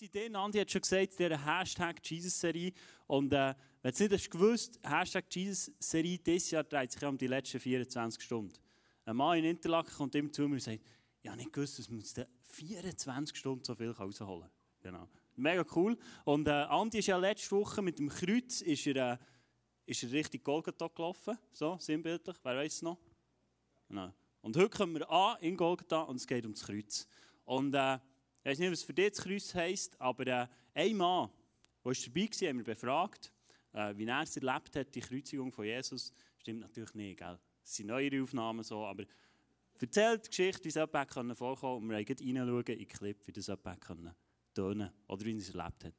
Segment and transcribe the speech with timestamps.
[0.00, 2.72] Unsere Idee, Nandi hat schon gesagt, dieser Hashtag Jesus-Serie.
[3.06, 7.18] Und äh, wenn du es nicht hast gewusst, Hashtag Jesus-Serie dieses Jahr dreht sich um
[7.18, 8.54] die letzten 24 Stunden.
[9.04, 10.80] Ein Mann in Interlaken kommt immer zu mir und sagt,
[11.22, 12.02] ja, nicht gewusst, dass man
[12.44, 14.50] 24 Stunden so viel rausholen kann.
[14.80, 15.08] Genau.
[15.36, 15.98] Mega cool.
[16.24, 19.16] Und äh, Andi ist ja letzte Woche mit dem Kreuz ist er, äh,
[19.84, 21.36] ist er Richtung Golgatha gelaufen.
[21.52, 22.36] So, sinnbildlich.
[22.42, 22.96] Wer weiß es noch?
[23.88, 24.14] Genau.
[24.40, 27.06] Und heute kommen wir an in Golgatha und es geht um das Kreuz.
[27.44, 27.98] Und äh,
[28.42, 31.28] ich weiß nicht, was für dich das Kreuz heisst, aber äh, ein Mann,
[31.84, 33.32] der dabei war, haben wir befragt,
[33.74, 36.12] äh, wie er es erlebt hat, die Kreuzigung von Jesus.
[36.38, 37.38] Stimmt natürlich nicht, gell?
[37.62, 39.04] Es sind neuere Aufnahmen so, aber
[39.78, 43.32] erzählt die Geschichte, wie es jemand vorkommen und wir gehen reinschauen in den Clip, wie
[43.32, 43.80] das jemand
[44.54, 45.94] tönen oder wie er es erlebt hat.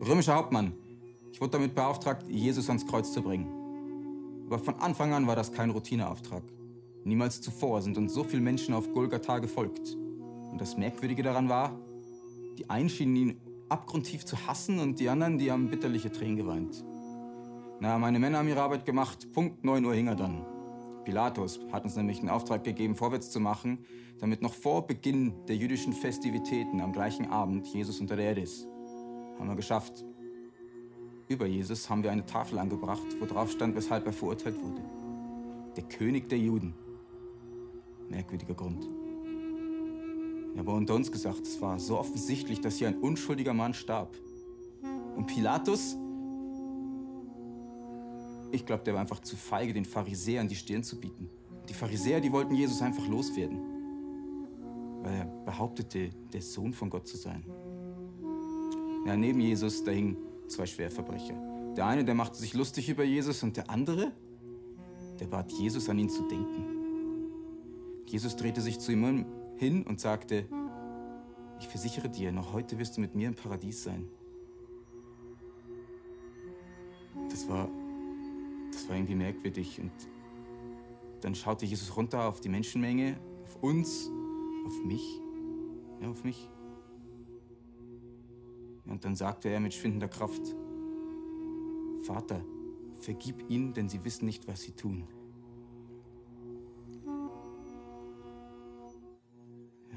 [0.00, 0.74] Römischer Hauptmann.
[1.32, 4.44] Ich wurde damit beauftragt, Jesus ans Kreuz zu bringen.
[4.46, 6.42] Aber von Anfang an war das kein Routineauftrag.
[7.04, 9.94] Niemals zuvor sind uns so viele Menschen auf Golgatha gefolgt.
[10.50, 11.78] Und das Merkwürdige daran war,
[12.58, 16.84] die einen schienen ihn abgrundtief zu hassen und die anderen, die haben bitterliche Tränen geweint.
[17.80, 19.32] Na, meine Männer haben ihre Arbeit gemacht.
[19.32, 20.46] Punkt 9 Uhr hing er dann.
[21.04, 23.84] Pilatus hat uns nämlich einen Auftrag gegeben, vorwärts zu machen,
[24.20, 28.66] damit noch vor Beginn der jüdischen Festivitäten am gleichen Abend Jesus unter der Erde ist.
[29.38, 30.04] Haben wir geschafft.
[31.28, 34.82] Über Jesus haben wir eine Tafel angebracht, wo drauf stand, weshalb er verurteilt wurde.
[35.76, 36.74] Der König der Juden.
[38.08, 38.88] Merkwürdiger Grund.
[40.54, 44.14] Ja, aber unter uns gesagt, es war so offensichtlich, dass hier ein unschuldiger Mann starb.
[45.16, 45.96] Und Pilatus,
[48.52, 51.28] ich glaube, der war einfach zu feige, den Pharisäern die Stirn zu bieten.
[51.68, 53.58] Die Pharisäer, die wollten Jesus einfach loswerden,
[55.02, 57.44] weil er behauptete, der Sohn von Gott zu sein.
[59.06, 60.16] Ja, neben Jesus, da hingen
[60.48, 61.34] zwei Schwerverbrecher.
[61.76, 64.12] Der eine, der machte sich lustig über Jesus und der andere,
[65.18, 66.73] der bat Jesus, an ihn zu denken.
[68.06, 70.46] Jesus drehte sich zu ihm hin und sagte,
[71.60, 74.08] ich versichere dir, noch heute wirst du mit mir im Paradies sein.
[77.30, 77.68] Das war
[78.74, 79.80] das war irgendwie merkwürdig.
[79.80, 79.92] Und
[81.20, 84.10] dann schaute Jesus runter auf die Menschenmenge, auf uns,
[84.66, 85.20] auf mich.
[86.00, 86.50] Ja, auf mich.
[88.86, 90.42] Und dann sagte er mit schwindender Kraft,
[92.02, 92.44] Vater,
[93.00, 95.06] vergib ihnen, denn sie wissen nicht, was sie tun.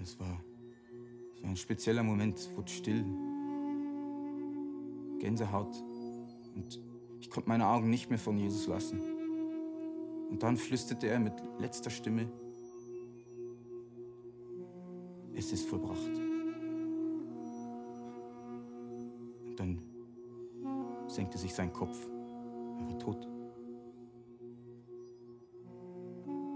[0.07, 0.41] Es, war,
[1.35, 3.05] es ein spezieller Moment, wurde still.
[5.19, 5.83] Gänsehaut
[6.55, 6.79] und
[7.19, 9.01] ich konnte meine Augen nicht mehr von Jesus lassen.
[10.29, 12.29] Und dann flüsterte er mit letzter Stimme,
[15.33, 15.97] es ist vollbracht.
[19.45, 19.81] Und dann
[21.07, 21.97] senkte sich sein Kopf.
[22.79, 23.27] Er war tot.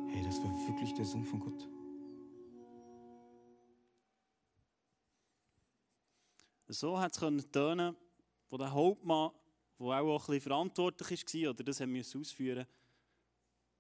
[0.08, 1.68] Hey, das war wirklich der Sohn von Gott.
[6.74, 7.98] So hat es tönen,
[8.50, 9.32] wo der Hauptmann
[9.78, 12.68] der auch, ein bisschen verantwortlich war oder das haben ausführen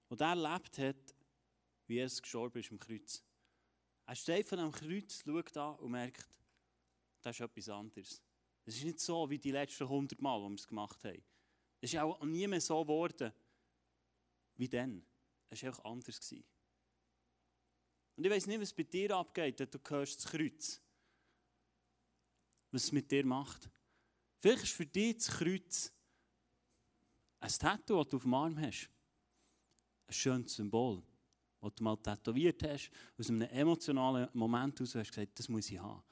[0.09, 1.16] und der erlebt hat,
[1.88, 3.24] wie er gestorben ist am Kreuz.
[4.07, 6.28] Er steht von dem Kreuz, schaut an und merkt,
[7.22, 8.22] das ist etwas anderes.
[8.66, 11.23] Es ist nicht so wie die letzten 100 Mal, wo wir es gemacht haben.
[11.79, 13.31] Es ist auch nie mehr so geworden
[14.56, 15.06] wie dann.
[15.50, 16.31] Es war einfach anders.
[18.16, 20.81] Und ich weiß nicht, was bei dir abgeht, wenn du hörst das Kreuz.
[22.72, 23.70] Was es mit dir macht.
[24.40, 25.94] Vielleicht ist für dich das Kreuz
[27.40, 28.90] ein Tattoo, das du auf dem Arm hast.
[30.08, 31.04] Ein schönes Symbol,
[31.59, 35.80] das du mal tätowiert hast, aus einem emotionalen Moment heraus hast gesagt, das muss ich
[35.80, 36.04] haben.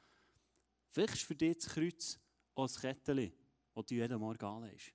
[0.89, 2.19] Vielleicht ist für dich das Kreuz
[2.55, 3.33] auch ein Kettchen,
[3.73, 4.93] das du jeden Morgen anlegst.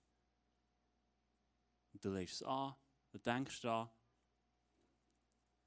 [1.92, 2.74] Und du legst es an,
[3.12, 3.88] du denkst daran.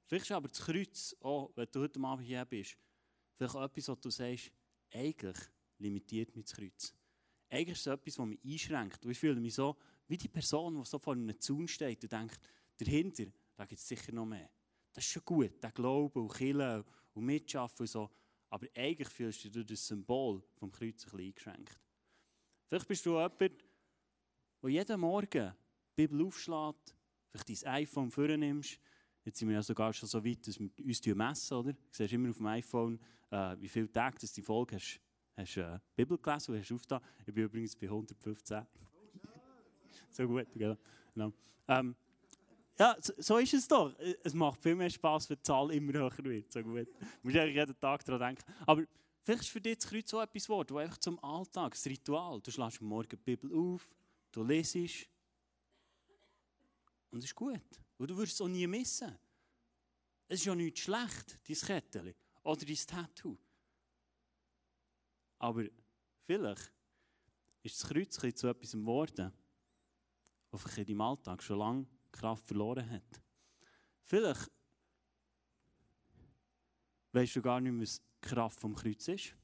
[0.06, 2.76] Vielleicht ist aber das Kreuz auch, wenn du heute Abend hier bist,
[3.36, 4.52] vielleicht auch etwas, was du sagst,
[4.90, 5.36] eigentlich
[5.78, 6.94] limitiert mich das Kreuz.
[7.50, 9.04] Eigentlich ist es etwas, das mich einschränkt.
[9.04, 12.12] Und ich fühle mich so wie die Person, die so vor einem Zaun steht und
[12.12, 12.40] denkt,
[12.78, 14.50] dahinter, da gibt es sicher noch mehr.
[14.92, 16.84] Das ist schon gut, der Glaube und Killen
[17.14, 18.10] und Mitschaffen und so.
[18.50, 21.80] Aber eigentlich fühlst du dich durch das Symbol vom Kreuz ein bisschen eingeschränkt.
[22.66, 25.54] Vielleicht bist du jemand, der jeden Morgen
[25.90, 26.94] die Bibel aufschlägt,
[27.30, 28.78] vielleicht dein iPhone vornimmst.
[29.24, 31.72] Jetzt sind wir ja sogar schon so weit, dass wir uns messen, oder?
[31.72, 32.98] Du siehst immer auf dem iPhone,
[33.30, 35.00] äh, wie viele Tage du die Folge hast
[35.38, 37.00] Hast du äh, Bibel gelesen und hast aufgetan?
[37.24, 38.66] Ich bin übrigens bei 115.
[40.10, 41.32] so gut, genau.
[41.68, 41.94] Ähm,
[42.76, 43.94] ja, so, so, ist es doch.
[44.24, 46.50] Es macht viel mehr Spass, wenn die Zahl immer höher wird.
[46.50, 46.88] So gut.
[46.88, 48.52] Du musst eigentlich jeden Tag daran denken.
[48.66, 48.82] Aber
[49.22, 52.40] vielleicht ist für dich das Kreuz so etwas Wort, das einfach zum Alltag, das Ritual.
[52.40, 53.88] Du schlägst Morgen die Bibel auf,
[54.32, 55.08] du lesest.
[57.12, 57.62] Und es ist gut.
[57.96, 59.16] Und du wirst es auch nie missen.
[60.26, 63.38] Es ist ja nicht schlecht, dein Kettchen oder dein Tattoo.
[65.38, 65.64] Aber
[66.24, 66.72] vielleicht
[67.62, 69.32] ist das Kreuz zu etwas geworden,
[70.50, 73.22] was vielleicht deinem Alltag schon lange Kraft verloren hat.
[74.02, 74.50] Vielleicht
[77.12, 79.34] weißt du gar nicht mehr, was die Kraft vom Kreuz ist.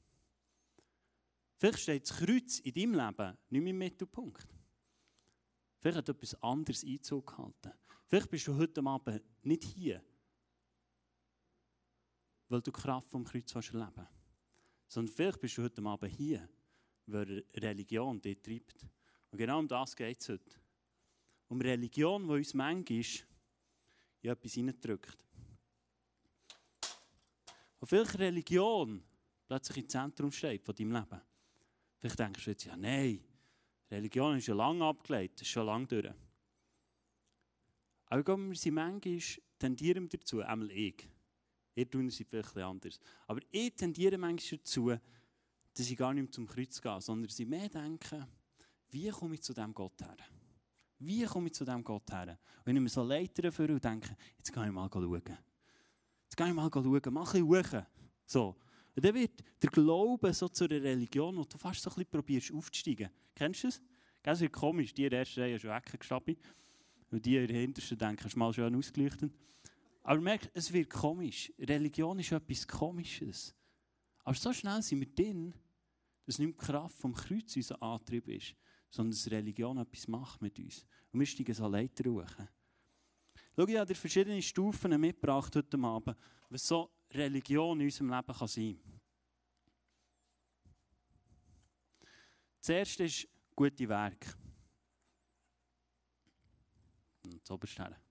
[1.57, 4.49] Vielleicht steht das Kreuz in deinem Leben nicht mehr im Mittelpunkt.
[5.81, 7.73] Vielleicht hat etwas anderes Einzug gehalten.
[8.07, 10.03] Vielleicht bist du heute Abend nicht hier,
[12.49, 14.24] weil du die Kraft vom Kreuz erleben willst.
[14.87, 16.49] Sondern vielleicht bist du heute Abend hier,
[17.07, 18.87] weil Religion dich treibt.
[19.31, 20.57] Und genau um das geht es heute.
[21.49, 23.05] Um Religion, die uns manchmal
[24.23, 25.19] in etwas hineindrückt.
[27.81, 29.03] Und vielleicht Religion
[29.47, 31.21] plötzlich im Zentrum steht von deinem Leben.
[31.99, 33.23] Vielleicht denkst du jetzt, ja, nein,
[33.91, 36.15] Religion ist schon lange abgelegt, ist schon lange durch.
[38.07, 39.21] Aber ich glaube, wir sind manchmal,
[39.59, 41.09] tendieren dazu, einmal ich.
[41.75, 43.01] Ihr tun es vielleicht anders.
[43.27, 44.93] Aber ich tendiere manchmal dazu,
[45.75, 48.27] dass ich gar nicht mehr zum Kreuz gehe, sondern ich mehr denke,
[48.91, 50.17] wie komme ich zu diesem Gott her?
[51.01, 52.39] Wie komme ich zu diesem Gott her?
[52.59, 55.23] Und wenn ich mir so Leiter für und denke, jetzt kann ich mal schauen.
[56.25, 57.87] Jetzt kann ich mal schauen, mach ein bisschen.
[58.25, 58.57] So.
[58.97, 62.11] Und dann wird der Glaube so zu einer Religion, wo du fast so ein bisschen
[62.11, 63.11] probierst aufzusteigen.
[63.35, 63.83] Kennst du das?
[64.23, 66.39] Das wird komisch, die in der ersten Reihe schon weggestapelt.
[67.11, 69.33] Und die in der hintersten denken, ist mal schön ausgeleuchtet.
[70.05, 71.53] Aber merkt, es wird komisch.
[71.59, 73.55] Religion ist etwas Komisches.
[74.23, 75.55] Aber so schnell sind wir drin,
[76.27, 78.55] dass nicht die Kraft vom Kreuz unser Antrieb ist,
[78.91, 80.87] sondern dass Religion etwas macht mit uns.
[81.11, 82.37] Und wir steigen so Leiter hoch.
[83.57, 86.17] Schau, ich habe dir verschiedene Stufen mitgebracht heute Abend,
[86.51, 89.01] was so Religion in unserem Leben kann sein kann.
[92.59, 94.35] Das erste ist gute Werke.
[97.25, 98.04] Und oberst her.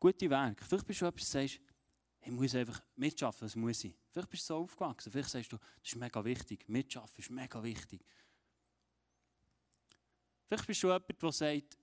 [0.00, 0.64] Gute Werke.
[0.64, 1.60] Vielleicht bist du der sagst,
[2.20, 3.94] ich muss einfach mitschaffen, das muss ich.
[4.10, 5.10] Vielleicht bist du so aufgewachsen.
[5.10, 6.68] Vielleicht sagst du, das ist mega wichtig.
[6.68, 8.04] Mitschaffen ist mega wichtig.
[10.46, 11.78] Vielleicht bist du jemand, der sagt,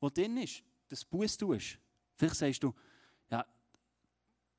[0.00, 1.78] was drin ist, dass du Buß tust.
[2.16, 2.74] Vielleicht sagst du,
[3.30, 3.46] ja,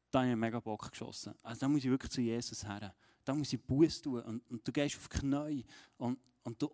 [0.10, 1.34] da habe ich mega Bock geschossen.
[1.44, 2.94] Also da muss ich wirklich zu Jesus her.
[3.24, 4.22] Da muss ich Buß tun.
[4.22, 5.66] Und, und, du gehst auf die Knie
[5.98, 6.74] und, und du,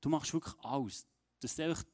[0.00, 1.06] du machst wirklich alles,
[1.40, 1.84] dass du einfach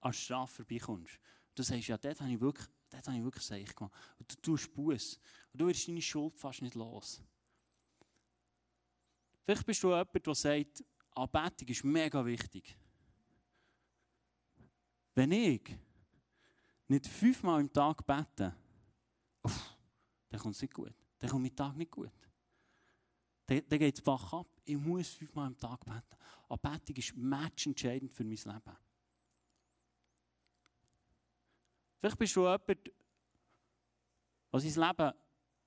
[0.00, 1.18] an Strafe vorbeikommst.
[1.54, 2.68] Du sagst, ja, dort habe ich wirklich,
[3.00, 3.92] dort habe ich wirklich Seich gemacht.
[4.18, 5.20] Und du tust Buß.
[5.52, 7.22] Und du wirst deine Schuld fast nicht los.
[9.44, 12.76] Vielleicht bist du jemand, der sagt, Anbetung ist mega wichtig.
[15.14, 15.76] Wenn ich
[16.88, 18.54] nicht fünfmal im Tag bete,
[19.42, 20.94] dann kommt es nicht gut.
[21.18, 22.12] Dann kommt mein Tag nicht gut.
[23.46, 24.46] Dann, dann geht es Bach ab.
[24.64, 26.16] Ich muss fünfmal im Tag beten.
[26.48, 28.76] Anbetung ist matchentscheidend für mein Leben.
[32.00, 35.12] Vielleicht bist du jemand, der sein Leben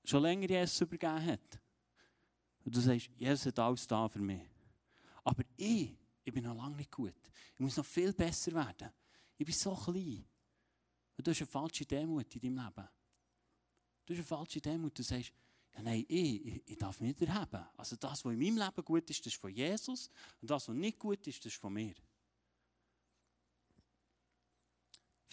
[0.04, 1.60] schon länger Jesus übergeben hat.
[2.64, 4.42] Und du sagst, Jesus hat alles da für mich.
[5.22, 7.14] Aber ich, ich bin noch lange nicht gut.
[7.54, 8.90] Ich muss noch viel besser werden.
[9.38, 10.24] Ich bin so klein.
[11.16, 12.88] Und du hast eine falsche Demut in deinem Leben.
[14.04, 14.98] Du hast eine falsche Demut.
[14.98, 15.32] Du sagst,
[15.72, 17.64] ja, nein, ich, ich, ich darf nicht erheben.
[17.76, 20.10] Also das, was in meinem Leben gut ist, das ist von Jesus.
[20.40, 21.94] Und das, was nicht gut ist, das ist von mir.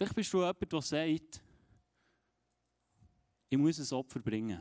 [0.02, 1.40] Vielleicht bist du jemand, der sagt,
[3.48, 4.60] ich muss ein Opfer bringen.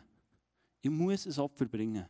[0.80, 2.06] Ich muss ein Opfer bringen.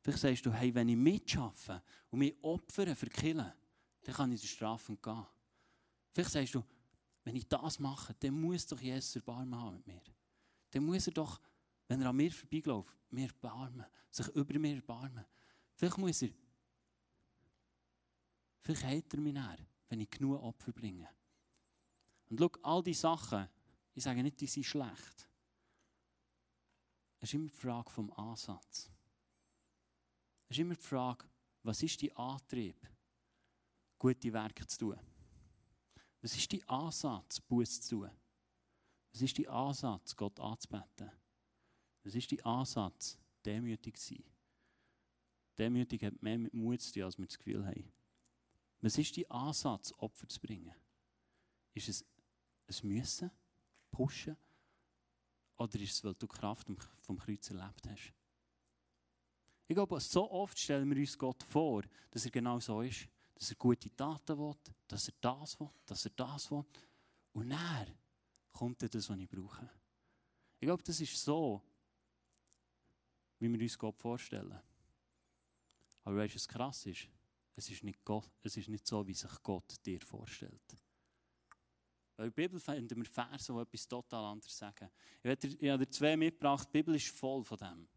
[0.00, 3.52] Vielleicht sagst du, hey, wenn ich mitschaffe und mich opfere für Killen,
[4.00, 5.26] dann kann ich der Strafe gehen.
[6.14, 6.64] Vielleicht sagst du,
[7.22, 10.02] wenn ich das mache, dann muss doch Jesus Erbarmen haben mit mir.
[10.70, 11.38] Dann muss er doch,
[11.86, 15.26] wenn er an mir vorbeiläuft, mir erbarmen, sich über mir erbarmen.
[15.74, 16.30] Vielleicht muss er,
[18.62, 19.58] vielleicht hält er mich näher,
[19.90, 21.10] wenn ich genug Opfer bringe.
[22.32, 23.46] Und schau, all diese Sachen,
[23.92, 25.28] ich sage nicht, die sind schlecht.
[27.20, 28.90] Es ist immer die Frage vom Ansatz.
[30.48, 31.28] Es ist immer die Frage,
[31.62, 32.88] was ist dein Antrieb,
[33.98, 35.00] gute Werke zu tun?
[36.22, 38.10] Was ist dein Ansatz, Buß zu tun?
[39.12, 41.12] Was ist dein Ansatz, Gott anzubeten?
[42.02, 44.24] Was ist dein Ansatz, demütig zu sein?
[45.58, 47.92] Demütig hat mehr mit Mut zu tun, als wir das Gefühl haben.
[48.80, 50.74] Was ist dein Ansatz, Opfer zu bringen?
[51.74, 52.06] Ist es
[52.68, 53.30] ein Müssen,
[53.90, 54.36] pushen?
[55.56, 56.66] Oder ist es, weil du Kraft
[57.00, 58.14] vom Kreuz erlebt hast?
[59.68, 63.08] Ich glaube, so oft stellen wir uns Gott vor, dass er genau so ist
[63.42, 64.54] dass er gute Taten will,
[64.86, 66.64] dass er das will, dass er das will.
[67.32, 67.92] Und dann
[68.52, 69.68] kommt dann das, was ich brauche.
[70.60, 71.60] Ich glaube, das ist so,
[73.40, 74.60] wie wir uns Gott vorstellen.
[76.04, 77.08] Aber weißt du, was krass ist?
[77.56, 80.76] Es ist, nicht Gott, es ist nicht so, wie sich Gott dir vorstellt.
[82.16, 84.88] Weil in der Bibel finden wir Verse, die etwas total anderes sagen.
[85.22, 87.88] Ich habe dir zwei mitgebracht, die Bibel ist voll von dem.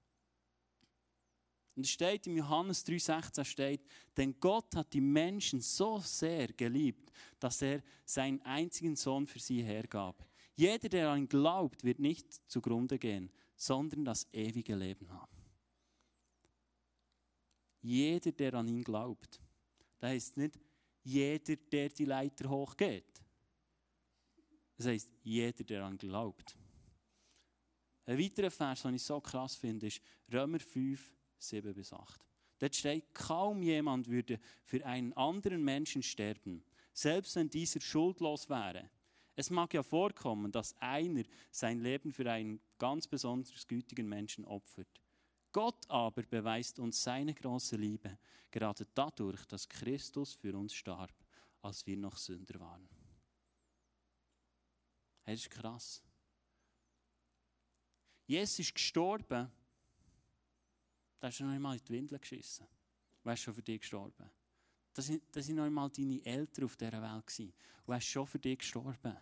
[1.75, 3.81] Und es steht im Johannes 3,16 steht,
[4.15, 9.61] denn Gott hat die Menschen so sehr geliebt, dass er seinen einzigen Sohn für sie
[9.61, 10.25] hergab.
[10.55, 15.35] Jeder, der an ihn glaubt, wird nicht zugrunde gehen, sondern das ewige Leben haben.
[17.81, 19.41] Jeder, der an ihn glaubt.
[19.99, 20.57] Das heißt nicht
[21.03, 23.14] jeder, der die Leiter hochgeht.
[24.77, 26.57] Das heißt jeder, der an ihn glaubt.
[28.05, 30.01] Ein weiterer Vers, den ich so krass finde, ist
[30.31, 32.21] Römer 5, 7 bis 8.
[32.59, 36.63] Dort steht, kaum jemand würde für einen anderen Menschen sterben,
[36.93, 38.89] selbst wenn dieser schuldlos wäre.
[39.35, 44.87] Es mag ja vorkommen, dass einer sein Leben für einen ganz besonders gütigen Menschen opfert.
[45.51, 48.17] Gott aber beweist uns seine große Liebe,
[48.51, 51.13] gerade dadurch, dass Christus für uns starb,
[51.61, 52.87] als wir noch Sünder waren.
[55.25, 56.03] Das ist krass.
[58.27, 59.51] Jesus ist gestorben,
[61.19, 62.67] da hast du noch einmal in die Windel geschissen.
[63.23, 64.29] Du ist schon für dich gestorben.
[64.93, 67.53] Das waren noch einmal deine Eltern auf dieser Welt.
[67.87, 69.17] Er ist schon für dich gestorben.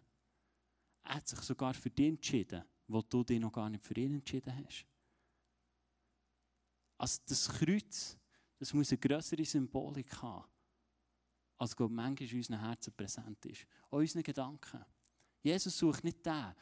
[1.03, 4.13] Er hat sich sogar für dich entschieden, wo du dich noch gar nicht für ihn
[4.13, 4.85] entschieden hast.
[6.97, 8.17] Also das Kreuz,
[8.57, 10.45] das muss eine größere Symbolik haben,
[11.57, 13.65] als Gott manchmal in unseren Herzen präsent ist.
[13.89, 14.85] Auch unseren Gedanken.
[15.43, 16.55] Jesus sucht nicht den.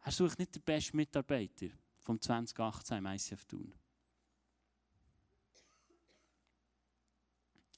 [0.00, 1.68] Er sucht nicht den besten Mitarbeiter
[2.00, 3.72] vom 2018 im ICF Thun.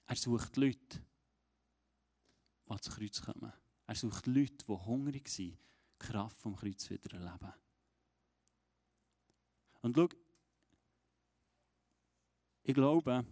[0.07, 0.99] Er sucht Leute,
[2.67, 3.53] die ans Kreuz kommen.
[3.87, 7.53] Er sucht Leute, die hungrig sind, die Kraft vom Kreuz wieder erleben.
[9.83, 10.09] Und schau,
[12.63, 13.25] ich glaube,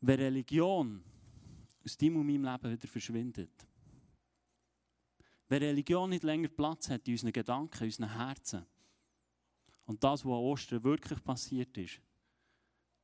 [0.00, 1.02] wenn Religion
[1.84, 3.66] aus deinem und meinem Leben wieder verschwindet,
[5.48, 8.66] wenn Religion nicht länger Platz hat in unseren Gedanken, in unseren Herzen,
[9.86, 12.00] und das, was an Ostern wirklich passiert ist,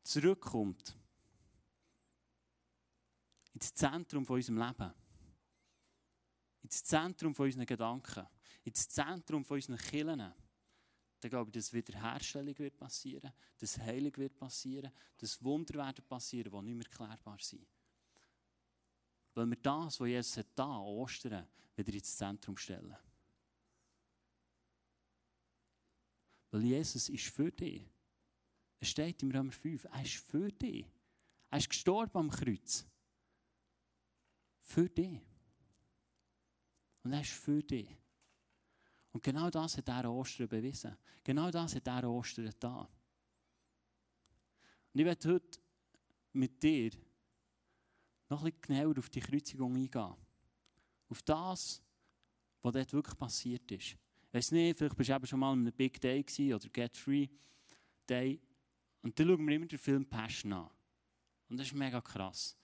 [0.04, 0.96] zurückkommt
[3.52, 4.94] ins Zentrum von unserem Leben,
[6.62, 8.26] ins Zentrum von unseren Gedanken,
[8.62, 10.32] ins Zentrum von unseren Killen,
[11.26, 16.52] dann glaube ich, dass Wiederherstellung wird passieren, dass Heilung wird passieren, dass Wunder werden passieren,
[16.52, 17.66] die nicht mehr klärbar sind.
[19.34, 22.96] Weil wir das, was Jesus hat, da Ostern wieder ins Zentrum stellen.
[26.52, 27.84] Weil Jesus ist für dich.
[28.78, 30.86] Es steht im Römer 5, er ist für dich.
[31.50, 32.86] Er ist gestorben am Kreuz.
[34.60, 35.20] Für dich.
[37.02, 37.88] Und er ist für dich.
[39.16, 40.94] Und genau das hat er Ostern bewiesen.
[41.24, 42.86] Genau das hat er Ostern getan.
[44.92, 45.58] Und ich werde heute
[46.34, 46.90] mit dir
[48.28, 50.14] noch ein bisschen genauer auf die Kreuzigung eingehen.
[51.08, 51.82] Auf das,
[52.60, 53.96] was dort wirklich passiert ist
[54.32, 56.94] weiß nicht, vielleicht bist du eben schon mal in einem Big Day gewesen, oder Get
[56.94, 57.26] Free
[58.06, 58.38] Day.
[59.00, 60.68] Und dann schauen wir immer den Film Passion an.
[61.48, 62.54] Und das ist mega krass.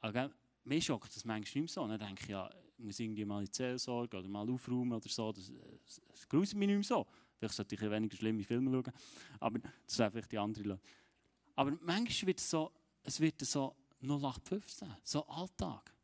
[0.00, 0.30] Aber
[0.64, 1.88] mir schockt das manchmal nicht mehr so.
[1.88, 2.50] Dann denke ich, ja,
[2.82, 5.32] muss irgendwie mal in die Seelsorge oder mal aufräumen oder so.
[5.32, 5.50] Das,
[5.84, 7.06] das, das gruselt mich nicht mehr so.
[7.36, 8.94] Vielleicht sollte ich weniger schlimme Filme schauen.
[9.38, 10.82] Aber das sind vielleicht die anderen Leute.
[11.56, 12.72] Aber manchmal wird es so,
[13.02, 15.94] es wird so 0815, so Alltag.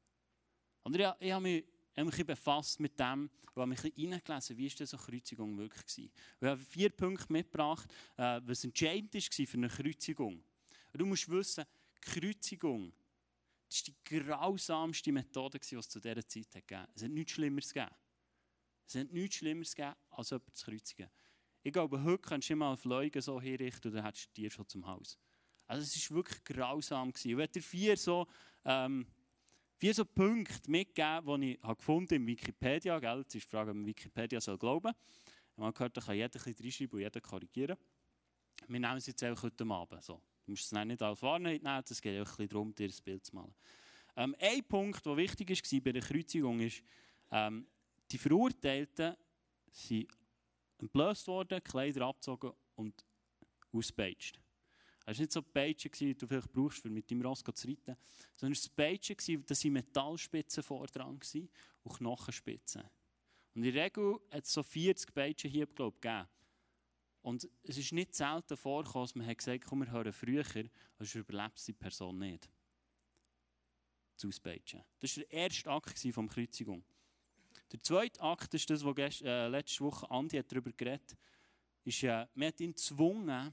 [0.82, 1.64] Und ich, ich habe mich
[1.96, 5.06] ich habe mich befasst mit dem und habe mich reingelesen, wie ist denn so eine
[5.06, 6.10] Kreuzigung wirklich gewesen.
[6.38, 10.44] Wir haben vier Punkte mitgebracht, äh, was entscheidend war für eine Kreuzigung.
[10.92, 11.64] Du musst wissen,
[12.02, 12.92] Kreuzigung
[13.68, 16.90] das ist die grausamste Methode, die es zu dieser Zeit gegeben hat.
[16.94, 17.94] Es hat nichts Schlimmeres gegeben.
[18.86, 21.10] Es hat nichts Schlimmeres gegeben, als jemanden zu kreuzigen.
[21.62, 24.68] Ich glaube, heute kannst du mal Fleugen so hinrichten und dann hättest du dir schon
[24.68, 25.18] zum Haus.
[25.66, 27.10] Also es war wirklich grausam.
[27.10, 27.30] Gewesen.
[27.30, 28.26] Ich werde dir vier so
[28.64, 29.06] ähm,
[29.78, 32.98] vier so Punkte mitgeben, die ich habe gefunden im Wikipedia.
[32.98, 33.18] Gell?
[33.18, 35.64] Jetzt ist die Frage, ob man Wikipedia soll glauben soll.
[35.64, 37.76] Man gehört, da kann jeder ein reinschreiben und jeder korrigieren.
[38.68, 40.02] Wir nehmen es jetzt einfach heute Abend.
[40.02, 40.20] So.
[40.46, 43.34] Du musst es nicht als Wahrheit nehmen, es geht auch darum, dir ein Bild zu
[43.34, 43.54] malen.
[44.16, 46.82] Ähm, ein Punkt, der wichtig war bei der Kreuzigung, ist,
[47.32, 47.66] ähm,
[48.10, 49.16] die Verurteilten
[49.70, 50.06] sind
[50.78, 53.04] entblößt worden, Kleider abgezogen und
[53.72, 54.38] ausgepeitscht.
[55.04, 55.66] Es war nicht so ein
[55.98, 57.96] die du vielleicht brauchst, um mit deinem Ross zu reiten,
[58.36, 61.20] sondern es war ein Peitsche, das waren Metallspitzen vordran
[61.82, 62.82] und Knochenspitzen.
[63.54, 66.28] Und in der Regel hat es so 40 Peitschen hier glaub, gegeben.
[67.26, 70.44] Und es ist nicht selten vorgekommen, dass man hat gesagt komm, wir hören früher,
[70.96, 72.48] sonst überlebt die Person nicht.
[74.16, 74.84] Zu auspeitschen.
[75.00, 76.84] Das war der erste Akt der Kreuzigung.
[77.72, 81.16] Der zweite Akt ist das, was äh, letzte Woche Andi hat darüber geredet.
[81.82, 83.52] Ist, äh, man hat ihn gezwungen,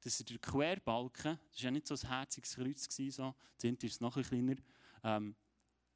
[0.00, 3.92] dass er der Querbalken, das war ja nicht so ein herziges Kreuz, so, sind ist
[3.92, 4.56] es noch ein kleiner,
[5.04, 5.36] ähm,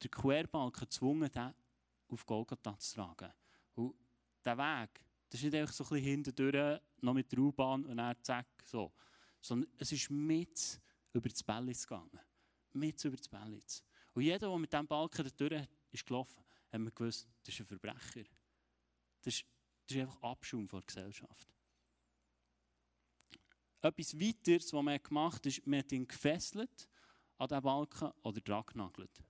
[0.03, 1.51] der Querbalken gezwungen, den
[2.09, 3.33] auf Golgatha zu tragen.
[3.73, 3.95] Und
[4.45, 5.01] der Weg,
[5.35, 8.47] das ist nicht einfach so ein bisschen hintendurch, noch mit der U-Bahn und dann zack,
[8.63, 8.93] so.
[9.41, 10.79] Sondern es ist mit
[11.11, 12.21] über das Bellitz gegangen.
[12.71, 13.83] Mit über das Bellitz.
[14.13, 17.65] Und jeder, der mit diesem Balken durch ist gelaufen, hat man gewusst, das ist ein
[17.65, 18.23] Verbrecher.
[19.21, 19.45] Das ist,
[19.85, 21.53] das ist einfach Abschaum von der Gesellschaft.
[23.81, 26.87] Etwas weiteres, was man gemacht hat, ist, man hat ihn gefesselt
[27.39, 29.21] an diesen Balken oder dran genagelt.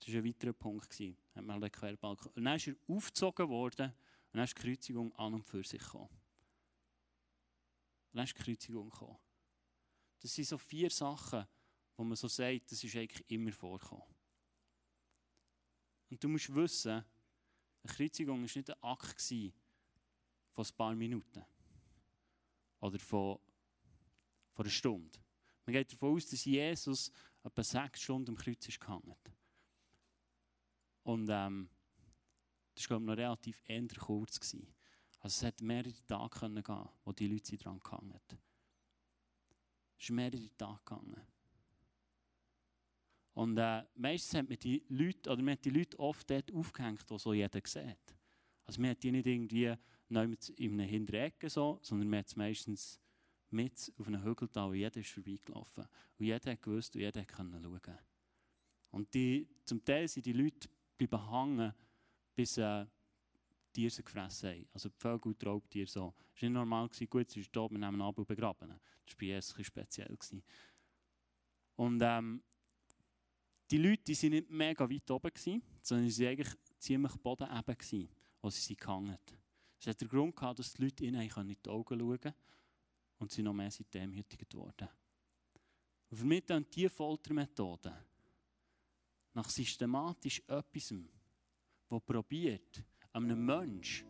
[0.00, 1.00] Das war ein weiterer Punkt.
[1.00, 2.30] Hat man den Querbalken.
[2.34, 3.94] Und dann ist er aufgezogen worden
[4.32, 6.08] und dann ist die Kreuzigung an und für sich gekommen.
[8.12, 9.18] Dann ist die Kreuzigung gekommen.
[10.20, 11.46] Das sind so vier Sachen,
[11.96, 14.04] wo man so sagt, das ist eigentlich immer vorgekommen.
[16.10, 19.20] Und du musst wissen, eine Kreuzigung war nicht ein Akt
[20.50, 21.44] von ein paar Minuten.
[22.80, 23.38] Oder von,
[24.52, 25.18] von einer Stunde.
[25.64, 29.16] Man geht davon aus, dass Jesus etwa sechs Stunden am Kreuz ist gehangen.
[31.02, 31.70] Und ähm,
[32.78, 34.38] das war, noch relativ eher kurz.
[34.38, 34.66] Gewesen.
[35.20, 38.20] Also es hätte mehrere Tage gehen wo die Leute dran gehangen
[39.96, 41.20] Es ist mehrere Tage gegangen.
[43.34, 47.04] Und äh, meistens hat man die Leute, oder man hat die Leute oft dort aufgehängt,
[47.08, 48.16] wo so jeder sieht.
[48.64, 49.74] Also man hat die nicht irgendwie
[50.08, 53.00] in einer hinteren Ecke so, sondern man hat es meistens
[53.50, 55.84] mit auf einem Hügel wo jeder ist vorbeigelaufen.
[56.18, 57.98] Und jeder hat gewusst und jeder konnte schauen.
[58.90, 61.72] Und die, zum Teil sind die Leute bleiben hängen,
[62.38, 62.86] bis äh,
[63.72, 64.68] Tiere sie gefressen haben.
[64.72, 66.14] Also die Vögel die Raubtiere so.
[66.32, 67.10] Es war nicht normal, gewesen.
[67.10, 68.68] gut, es ist da, wir nehmen ab und begraben.
[68.68, 70.06] Das war bei Jesus speziell.
[70.06, 70.44] Gewesen.
[71.74, 72.40] Und ähm,
[73.68, 77.76] die Leute die sind nicht mega weit oben, gewesen, sondern sie waren eigentlich ziemlich bodeneben,
[77.76, 78.08] gewesen,
[78.40, 79.18] wo sie sich gehangen
[79.80, 81.30] Es hat den Grund gehabt, dass die Leute in die
[81.68, 82.34] Augen schauen können
[83.18, 84.88] und sie noch mehr sind demütigt worden.
[86.08, 87.92] Und für mich dann diese Foltermethode,
[89.34, 90.94] nach systematisch etwas,
[91.88, 94.06] das probiert, einem Menschen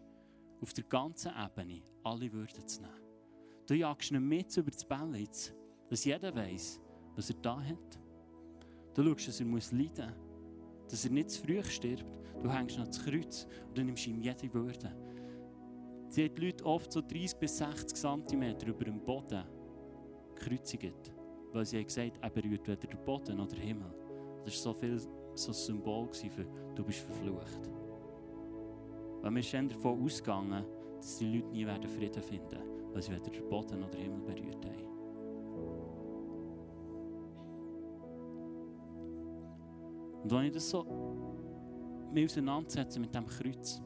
[0.61, 2.95] auf der ganzen Ebene alle Würde zu nehmen.
[3.67, 5.55] Du jagst ihn mit über das Bellitz,
[5.89, 6.81] dass jeder weiß,
[7.15, 8.01] was er da hat.
[8.95, 12.05] Du schaust, dass er muss leiden muss, dass er nicht zu früh stirbt.
[12.43, 14.97] Du hängst noch das Kreuz und du nimmst ihm jede Würde.
[16.09, 19.45] Sie haben die Leute oft so 30 bis 60 cm über dem Boden
[20.35, 21.13] gekreuzigt,
[21.53, 23.93] weil sie haben gesagt, er berührt weder den Boden noch den Himmel.
[24.45, 24.99] Das war so viel
[25.35, 27.78] so ein Symbol für du bist verflucht.
[29.23, 30.65] Weil wir sind davon ausgegangen,
[30.97, 34.01] dass die Leute nie werden Frieden finden werden, weil sie weder den Boden noch den
[34.01, 34.89] Himmel berührt haben.
[40.23, 40.85] Und wenn ich das so
[42.13, 43.81] mich auseinandersetze mit dem Kreuz,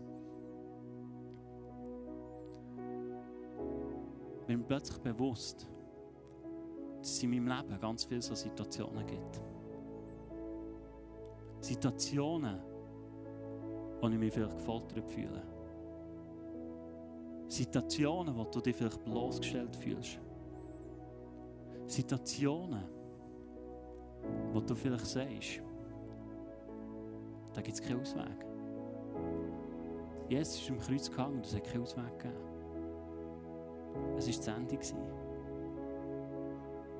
[4.46, 5.68] wird mir plötzlich bewusst,
[6.98, 9.40] dass es in meinem Leben ganz viele so Situationen gibt.
[11.60, 12.60] Situationen,
[14.02, 15.40] wo ich mich vielleicht gefoltert fühle.
[17.46, 20.18] Situationen, wo du dich vielleicht bloßgestellt fühlst.
[21.86, 22.82] Situationen,
[24.52, 25.62] wo du vielleicht sagst,
[27.54, 28.46] da gibt es keinen Ausweg.
[30.28, 32.36] Jesus ist im Kreuz gehangen und es hat keinen Ausweg gegeben.
[34.16, 34.78] Es war das Ende.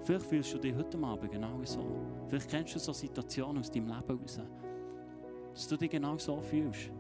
[0.05, 1.85] Vielleicht fühlst du dich heute Abend genau so.
[2.29, 4.41] Vielleicht kennst du so Situationen aus deinem Leben heraus,
[5.53, 6.91] dass du dich genau so fühlst.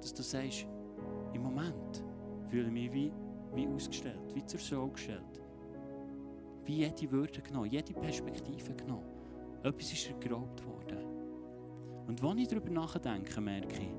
[0.00, 0.66] Dass du sagst,
[1.32, 2.04] im Moment
[2.46, 3.12] fühle ich mich wie,
[3.54, 5.42] wie ausgestellt, wie zur Schau gestellt.
[6.64, 9.06] Wie jede Würde genommen, jede Perspektive genommen.
[9.62, 11.04] Etwas ist geraubt worden.
[12.06, 13.94] Und wenn ich darüber nachdenke, merke ich,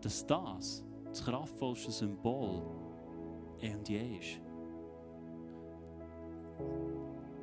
[0.00, 2.62] dass das das kraftvollste Symbol
[3.60, 4.40] eh und je ist.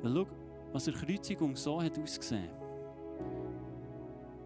[0.02, 0.26] Weil schau,
[0.72, 2.50] was der Kreuzigung so hat ausgesehen,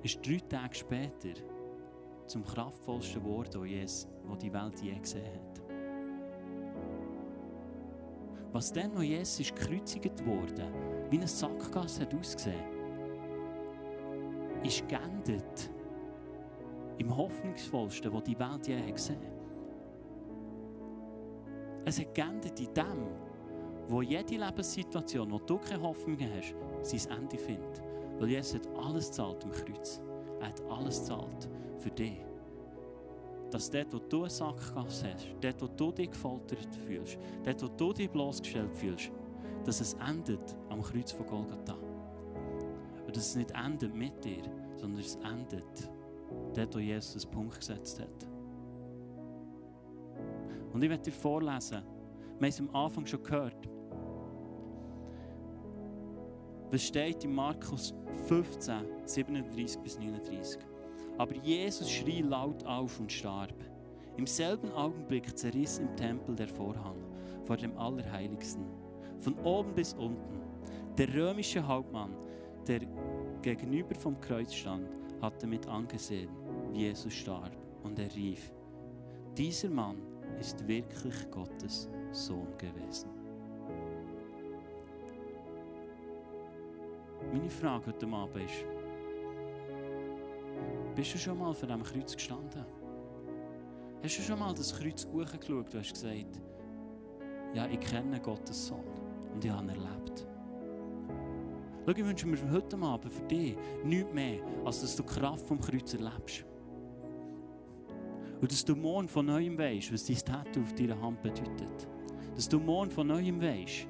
[0.03, 1.41] ist drei Tage später
[2.27, 4.07] zum kraftvollsten Wort, das
[4.43, 5.63] die Welt je gesehen hat.
[8.53, 10.71] Was dann, wo Jesus ist gekreuzigt wurde,
[11.11, 12.65] wie eine Sackgasse hat ausgesehen,
[14.63, 15.71] ist geendet
[16.99, 19.39] im hoffnungsvollsten, was die Welt je gesehen hat.
[21.85, 23.07] Es hat geendet in dem,
[23.89, 27.88] wo jede Lebenssituation, wo du keine Hoffnung hast, sein Ende findet.
[28.19, 30.01] Weil Jesus hat alles zahlt am Kreuz.
[30.41, 32.21] Er hat alles zahlt für dich.
[33.51, 37.69] Dass dort, wo du eine Sackgasse hast, dort, wo du dich gefoltert fühlst, dort, wo
[37.69, 39.11] du dich bloßgestellt fühlst,
[39.65, 41.77] dass es endet am Kreuz von Golgatha.
[43.07, 44.43] Und dass es nicht endet mit dir,
[44.77, 45.91] sondern es endet
[46.55, 48.29] dort, wo Jesus einen Punkt gesetzt hat.
[50.73, 53.69] Und ich werde dir vorlesen, haben es am Anfang schon gehört.
[56.71, 57.95] Was steht in Markus
[58.27, 60.61] 15, 37 bis 39?
[61.17, 63.55] Aber Jesus schrie laut auf und starb.
[64.19, 67.03] Im selben Augenblick zerriss im Tempel der Vorhang
[67.47, 68.67] vor dem Allerheiligsten.
[69.19, 70.43] Von oben bis unten.
[70.99, 72.15] Der römische Hauptmann,
[72.67, 72.81] der
[73.41, 74.91] gegenüber vom Kreuz stand,
[75.23, 76.29] hatte mit angesehen,
[76.73, 77.57] wie Jesus starb.
[77.83, 78.53] Und er rief,
[79.39, 80.03] dieser Mann
[80.39, 83.18] ist wirklich Gottes Sohn gewesen.
[87.49, 88.65] Meine Frage heute Abend ist,
[90.95, 92.67] bist du schon mal vor diesem Kreuz gestanden?
[94.03, 96.43] Hast du schon mal das Kreuz hochgeschaut und hast gesagt,
[97.55, 98.85] ja, ich kenne Gottes Sohn
[99.33, 100.27] und ich habe ihn erlebt.
[101.87, 105.47] Schau, ich wünsche mir heute Abend für dich nichts mehr, als dass du die Kraft
[105.47, 106.45] vom Kreuz erlebst.
[108.43, 111.89] Und dass du morgen von neuem weißt, was dein Tattoo auf deiner Hand bedeutet.
[112.35, 113.87] Dass du morgen von neuem weißt,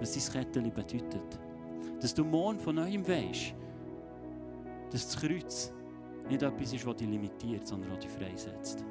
[0.00, 1.43] was dein Kettchen bedeutet.
[2.04, 3.54] Dass du morgen von neuem weißt,
[4.90, 5.72] dass das Kreuz
[6.28, 8.84] nicht etwas ist, das dich limitiert, sondern das dich freisetzt.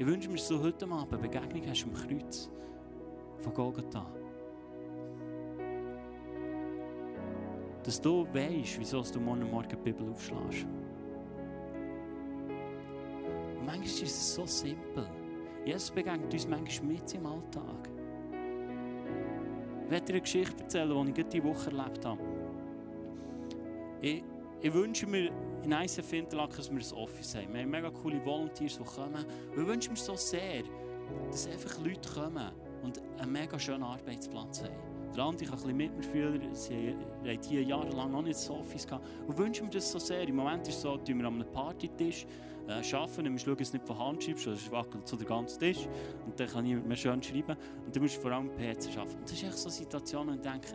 [0.00, 2.50] Ich wünsche mir so heute Abend eine Begegnung hast am Kreuz
[3.38, 4.04] von Golgatha.
[7.84, 10.66] Dass du weißt, wieso du morgen Morgen die Bibel aufschlägst.
[13.60, 15.08] Und manchmal ist es so simpel.
[15.64, 17.97] Jesus begegnet uns manchmal mit im Alltag.
[19.88, 22.20] Ich werde dir eine Geschichte erzählen, die ich diese Woche erlebt habe.
[24.02, 24.22] Ich,
[24.60, 25.30] ich wünsche mir
[25.64, 27.54] in ICF Interlaken, dass wir ein Office haben.
[27.54, 29.24] Wir haben mega coole Volunteers, die kommen.
[29.54, 30.62] Und ich wünsche mir so sehr,
[31.30, 34.76] dass einfach Leute kommen und einen mega schönen Arbeitsplatz haben.
[35.16, 36.54] Der Andi kann ein bisschen mit mir fühlen.
[36.54, 39.06] Sie haben hier jahrelang noch nicht ein Office gehabt.
[39.26, 40.28] Und wünsche mir das so sehr.
[40.28, 42.26] Im Moment ist es so, dass wir an einem Partytisch
[42.68, 43.24] äh, arbeiten.
[43.24, 45.88] Du musst schauen, dass du nicht von Hand schreibst, es wackelt so der ganze Tisch.
[46.26, 47.56] Und dann kann niemand mehr schön schreiben.
[47.84, 49.18] Und dann musst du vor allem PC arbeiten.
[49.18, 50.68] Und das ist echt so eine Situation, wo ich denke,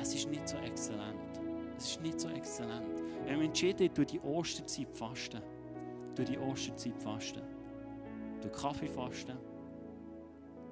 [0.00, 1.40] es ist nicht so exzellent.
[1.76, 2.86] Es ist nicht so exzellent.
[3.24, 5.42] Wir haben entschieden, durch die Osterzeit fasten.
[6.14, 7.42] Durch die Osterzeit fasten.
[8.40, 9.36] Durch Kaffee fasten.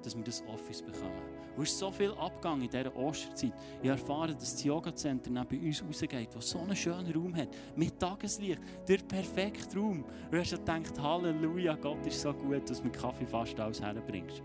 [0.03, 1.36] Dass wir das Office bekommen.
[1.57, 3.51] Und es ist so viel Abgang in dieser Osterzeit.
[3.81, 7.49] Ich erfahre, dass das Yoga-Center neben uns rausgeht, das so einen schönen Raum hat.
[7.75, 8.61] Mit Tageslicht.
[8.87, 10.03] Der perfekte Raum.
[10.03, 13.81] Und du hast gedacht, Halleluja, Gott ist so gut, dass du mit Kaffee fast alles
[13.81, 14.43] herbringst.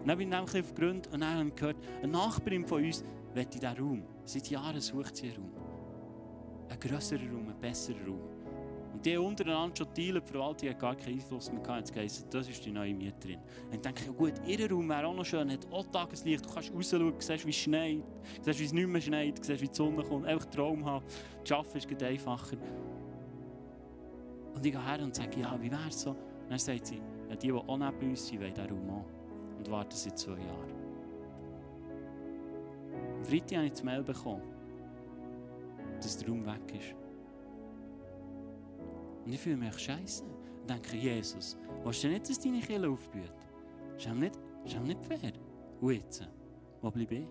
[0.00, 2.82] Und dann bin ich nämlich auf Grund und dann habe ich gehört, eine Nachbarin von
[2.82, 4.02] uns will in diesen Raum.
[4.24, 5.52] Seit Jahren sucht sie einen Raum.
[6.70, 8.33] Ein grösserer Raum, ein besserer Raum.
[8.94, 11.92] Und die untereinander schon teilen, die Verwaltung hat gar keinen Einfluss mehr gehabt.
[11.92, 13.40] Geheißen, das ist die neue Mieterin.
[13.66, 16.54] Und ich denke, ja gut, ihr Raum wäre auch noch schön, hat auch Tageslicht, du
[16.54, 18.04] kannst rausschauen, siehst, wie es schneit,
[18.40, 21.04] siehst, wie es nicht mehr schneit, siehst, wie die Sonne kommt, einfach Traum haben.
[21.42, 22.56] Das Arbeiten ist einfacher.
[24.54, 26.10] Und ich gehe her und sage, ja, wie wäre es so?
[26.10, 29.58] Und dann sagt sie, ja, die, die auch neben uns sind, wollen diesen Raum auch.
[29.58, 30.74] Und warten seit zwei Jahren.
[33.16, 34.42] Am Freitag habe ich das Mail bekommen,
[36.00, 37.03] dass der Raum weg ist.
[39.24, 40.24] Und ich fühle mich scheiße.
[40.24, 43.32] Und denke, Jesus, willst du nicht, dass deine Kinder aufblüht?
[43.96, 44.38] Ist auch nicht,
[44.84, 45.32] nicht fair.
[45.80, 46.28] Und jetzt?
[46.80, 47.28] Wo bleibe ich?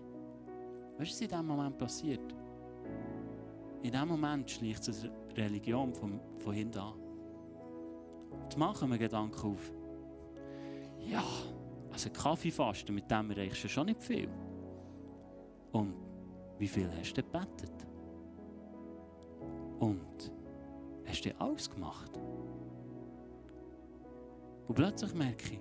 [0.98, 2.34] Weißt du, was in diesem Moment passiert?
[3.82, 6.94] In diesem Moment schleicht sich Religion von, von hinten an.
[8.42, 9.72] Und machen wir Gedanken auf.
[11.06, 11.24] Ja,
[11.92, 14.28] also Kaffeefasten, mit dem erreichst du schon nicht viel.
[15.72, 15.94] Und
[16.58, 17.72] wie viel hast du gebetet?
[19.80, 20.32] Und
[21.14, 22.10] hast du alles gemacht?
[24.66, 25.60] Und plötzlich merke ich,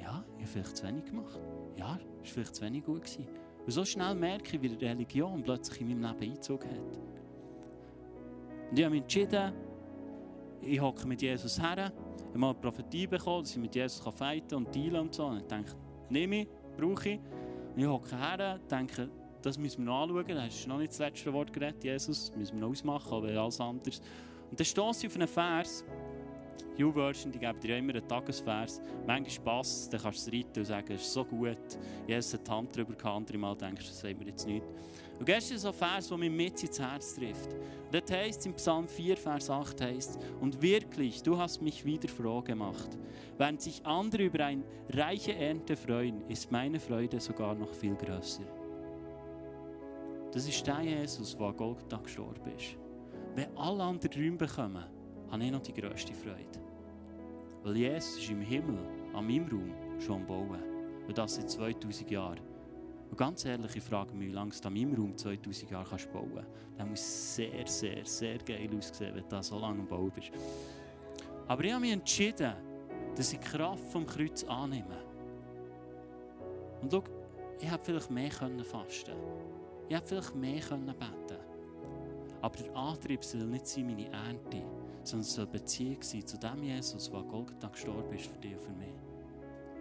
[0.00, 1.40] ja, ich habe vielleicht zu wenig gemacht.
[1.76, 3.02] Ja, es war vielleicht zu wenig gut.
[3.02, 3.26] Gewesen.
[3.64, 6.98] Und so schnell merke ich, wie die Religion plötzlich in meinem Leben Einzug hat.
[8.70, 9.52] Und ich habe mich entschieden,
[10.62, 14.02] ich hocke mit Jesus her, ich habe mal eine Prophetie bekommen, dass ich mit Jesus
[14.14, 15.26] fighten und dealen und so.
[15.26, 15.72] Und ich denke,
[16.08, 17.20] nehme ich, brauche ich.
[17.74, 19.10] Und ich hocke her, denke,
[19.42, 20.28] das müssen wir noch anschauen.
[20.28, 22.30] Da hast du noch nicht das letzte Wort geredet, Jesus.
[22.30, 24.00] Das müssen wir noch ausmachen, aber alles anderes.
[24.50, 25.84] Und dann stoße ich auf einen Vers,
[26.82, 28.80] U-Version, die geben dir immer einen Tagesvers.
[29.06, 31.58] Manchmal passt dann kannst du es reiten und sagen, es ist so gut.
[32.06, 34.64] Jesus hat die Hand drüber gehabt, andere Mal denkst du, das sagen wir jetzt nicht.
[35.18, 37.52] Und gestern so ein Vers, der mich mit ins Herz trifft.
[37.52, 41.84] Und dort heisst es, im Psalm 4, Vers 8 heisst und wirklich, du hast mich
[41.84, 42.88] wieder froh gemacht.
[43.38, 48.42] Während sich andere über eine reiche Ernte freuen, ist meine Freude sogar noch viel größer.
[50.32, 52.83] Das ist der Jesus, der an Golgatha gestorben ist.
[53.34, 54.84] Wenn alle anderen Räume bekommen,
[55.30, 56.60] habe ich noch die grösste Freude.
[57.64, 58.78] Weil Jesus ist im Himmel,
[59.12, 60.62] an meinem Raum, schon am Bauen.
[61.06, 62.40] Und das seit 2000 Jahren.
[63.10, 66.12] Und ganz ehrlich, ich frage mich, wie lange du an meinem Raum 2000 Jahre kannst
[66.12, 66.48] bauen kannst.
[66.78, 70.30] Das muss sehr, sehr, sehr geil aussehen, wenn du so lange am Bauen bist.
[71.48, 72.54] Aber ich habe mich entschieden,
[73.16, 74.98] dass ich die Kraft vom Kreuz annehme.
[76.82, 77.02] Und schau,
[77.60, 79.14] ich hätte vielleicht mehr können fasten
[79.88, 81.43] Ich hätte vielleicht mehr können beten
[82.44, 84.62] Aber der Antrieb soll nicht sein, meine Ernte,
[85.02, 88.52] sondern es soll Beziehung sein zu dem Jesus, der an Golgatha gestorben ist für dich
[88.52, 88.94] und für mich.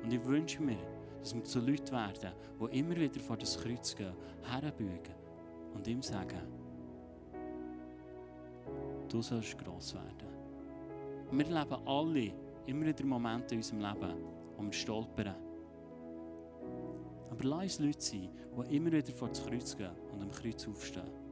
[0.01, 0.77] Und ich wünsche mir,
[1.19, 5.13] dass wir zu Leuten werden, die immer wieder vor das Kreuz gehen, herbeugen
[5.73, 6.39] und ihm sagen,
[9.09, 10.29] du sollst gross werden.
[11.31, 12.31] Und wir leben alle
[12.65, 14.15] immer wieder Momente in unserem Leben,
[14.55, 15.35] wo wir stolpern.
[17.29, 18.29] Aber lass uns Leute sein,
[18.69, 21.22] die immer wieder vor das Kreuz gehen und am Kreuz aufstehen.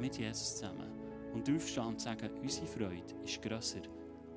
[0.00, 0.90] Mit Jesus zusammen.
[1.32, 3.82] Und aufstehen und sagen, unsere Freude ist grösser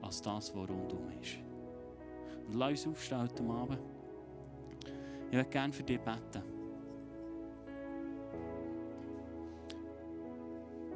[0.01, 1.37] als das, was rundum ist.
[2.47, 3.79] Und lass uns aufstehen heute Abend.
[5.27, 6.43] Ich würde gerne für dich beten.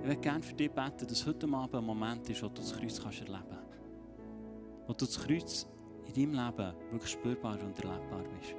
[0.01, 2.73] Ich würde gerne für dich beten, dass heute Abend ein Moment ist, wo du das
[2.77, 4.87] Kreuz kannst erleben kannst.
[4.87, 5.67] Wo du das Kreuz
[6.07, 8.55] in deinem Leben wirklich spürbar und erlebbar bist.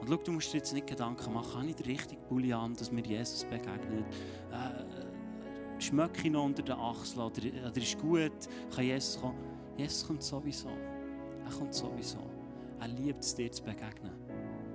[0.00, 2.74] Und schau, du musst dir jetzt nicht Gedanken machen, habe ich den richtigen Pulli an,
[2.74, 4.04] dass mir Jesus begegnet?
[4.50, 5.05] Äh,
[5.78, 7.22] schmecke ich noch unter den Achseln?
[7.22, 8.32] Oder, oder ist gut?
[8.74, 9.38] Kann Jesus kommen?
[9.76, 10.68] Jesus kommt sowieso.
[10.68, 12.18] Er kommt sowieso.
[12.80, 14.12] Er liebt es, dir zu begegnen.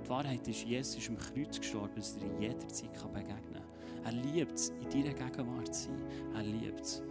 [0.04, 3.62] Die Wahrheit ist, Jesus ist am Kreuz gestorben, dass er dir jederzeit begegnen kann.
[4.04, 6.02] Er liebt es, in deiner Gegenwart zu sein.
[6.34, 7.02] Er liebt es.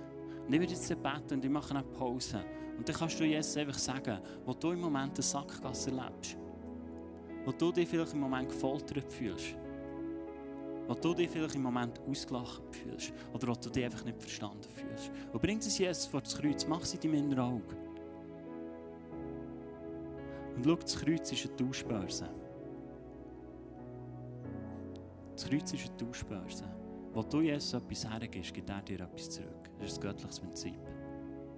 [0.46, 2.44] Und ich werde jetzt beten und ich mache eine Pause.
[2.78, 6.38] Und dann kannst du Jesus einfach sagen, wo du im Moment eine Sackgasse erlebst.
[7.46, 9.56] Wo du dich vielleicht im Moment gefoltert fühlst.
[10.88, 13.14] Wo du dich vielleicht im Moment ausgelacht fühlst.
[13.34, 15.12] Oder wo du dich einfach nicht verstanden fühlst.
[15.32, 16.66] Und bring es Jesus vor das Kreuz.
[16.68, 17.76] Mach es in deinem inneren Auge.
[20.56, 22.30] Und schau, das Kreuz ist eine Tauschbörse.
[25.34, 26.66] Das Kreuz ist eine Tauschbörse.
[27.14, 29.70] Wo du Jesus etwas hergibst, gibt er dir etwas zurück.
[29.80, 30.80] Das ist ein göttliches Prinzip.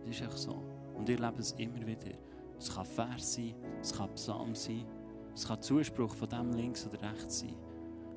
[0.06, 0.64] Das ist echt so.
[0.96, 2.12] Und ihr lebt es immer wieder.
[2.58, 4.86] Es kann Vers sein, es kann Psalm sein,
[5.34, 7.56] es kann Zuspruch von dem links oder rechts sein.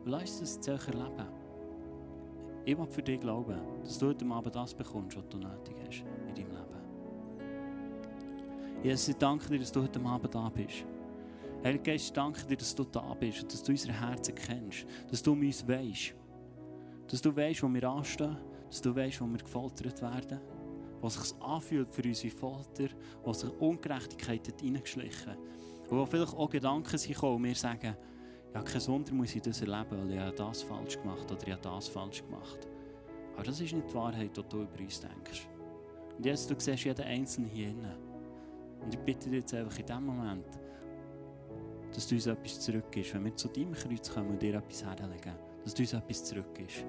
[0.08, 1.26] Lass das jetzt erleben.
[2.64, 6.04] Ich will für dich glauben, dass du heute Abend das bekommst, was du nötig hast
[6.28, 6.80] in deinem Leben.
[8.84, 10.84] Jesus, ich danke dir, dass du heute Abend da bist.
[11.64, 14.86] Heiliger Geist, ich danke dir, dass du da bist und dass du unsere Herzen kennst,
[15.10, 16.14] dass du uns weisst.
[17.08, 18.36] Dass du weißt, wo wir anstehen,
[18.68, 20.40] dass du weißt, wo wir gefoltert werden,
[21.00, 22.90] was sich anfühlt für uns wie Folter,
[23.24, 25.36] wo sich Ungerechtigkeit hat reingeschlichen
[25.88, 27.96] und wo vielleicht auch Gedanken sind und wir sagen,
[28.56, 31.52] ja, kein Wunder muss ich das erleben, weil ich habe das falsch gemacht oder ich
[31.52, 32.66] habe das falsch gemacht.
[33.34, 35.46] Aber das ist nicht die Wahrheit, die du über uns denkst.
[36.16, 37.86] Und jetzt, du siehst jeden Einzelnen hier drin.
[38.80, 40.46] Und ich bitte dich jetzt einfach in dem Moment,
[41.92, 45.34] dass du uns etwas zurückgibst, wenn wir zu deinem Kreuz kommen und dir etwas herlegen,
[45.62, 46.86] dass du uns etwas zurückgibst.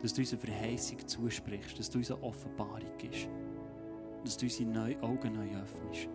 [0.00, 3.28] Dass du uns eine Verheißung zusprichst, dass du uns eine Offenbarung gibst.
[4.24, 6.08] Dass du unsere Augen neu öffnest.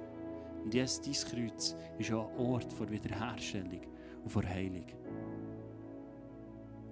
[0.63, 3.82] Und jetzt, dein Kreuz ist auch ein Ort vor Wiederherstellung
[4.24, 4.86] und vor Heilung.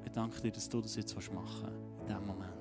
[0.04, 1.70] Ich danke dir, dass du das jetzt machen
[2.02, 2.59] in diesem Moment.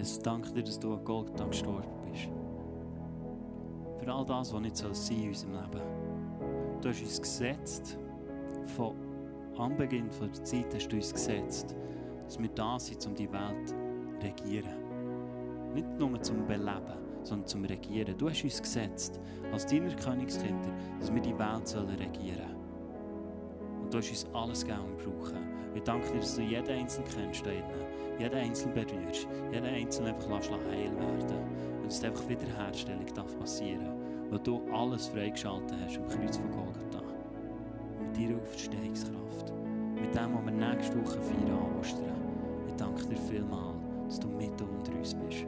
[0.00, 2.30] Jesus, danke dir, dass du an Golgatha gestorben bist.
[3.98, 6.80] Für all das, was nicht sein soll in unserem Leben.
[6.80, 7.98] Du hast uns gesetzt,
[8.76, 8.94] von
[9.58, 11.76] Anbeginn der Zeit hast du uns gesetzt,
[12.24, 13.74] dass wir da sind, um die Welt zu
[14.22, 15.74] regieren.
[15.74, 18.16] Nicht nur zum Beleben, sondern zum Regieren.
[18.16, 19.20] Du hast uns gesetzt,
[19.52, 22.59] als deiner Königskinder, dass wir die Welt regieren sollen.
[23.90, 25.38] Du hast uns alles gegeben, wir brauchen.
[25.74, 27.44] Ich danke dir, dass du jeden Einzelnen kennst
[28.18, 31.44] jeden Einzelnen berührst, jeden Einzelnen einfach lässt heil werden
[31.82, 34.00] und dass einfach Wiederherstellung darf passieren
[34.30, 37.02] weil du alles freigeschaltet hast am Kreuz von Golgatha.
[38.00, 39.52] Mit deiner Auferstehungskraft.
[40.00, 42.04] Mit dem, was wir nächste Woche feiern an Ostern.
[42.68, 43.76] Ich danke dir vielmals,
[44.06, 45.46] dass du mit unter uns bist.